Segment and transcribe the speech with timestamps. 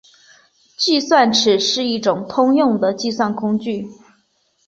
[0.77, 3.87] 计算尺是一种通用的计算工具。